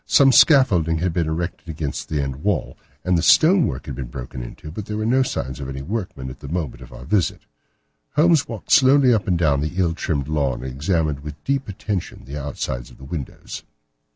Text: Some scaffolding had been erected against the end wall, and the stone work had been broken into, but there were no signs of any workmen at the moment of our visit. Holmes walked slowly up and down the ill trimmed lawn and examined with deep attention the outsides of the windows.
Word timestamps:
Some 0.07 0.31
scaffolding 0.31 0.97
had 0.97 1.13
been 1.13 1.27
erected 1.27 1.69
against 1.69 2.09
the 2.09 2.19
end 2.23 2.37
wall, 2.37 2.75
and 3.05 3.15
the 3.15 3.21
stone 3.21 3.67
work 3.67 3.85
had 3.85 3.93
been 3.93 4.07
broken 4.07 4.41
into, 4.41 4.71
but 4.71 4.87
there 4.87 4.97
were 4.97 5.05
no 5.05 5.21
signs 5.21 5.59
of 5.59 5.69
any 5.69 5.83
workmen 5.83 6.31
at 6.31 6.39
the 6.39 6.47
moment 6.47 6.81
of 6.81 6.91
our 6.91 7.05
visit. 7.05 7.43
Holmes 8.15 8.47
walked 8.47 8.71
slowly 8.71 9.13
up 9.13 9.27
and 9.27 9.37
down 9.37 9.61
the 9.61 9.73
ill 9.75 9.93
trimmed 9.93 10.27
lawn 10.27 10.63
and 10.63 10.71
examined 10.71 11.19
with 11.19 11.43
deep 11.43 11.67
attention 11.69 12.25
the 12.25 12.35
outsides 12.41 12.89
of 12.89 12.97
the 12.97 13.05
windows. 13.05 13.61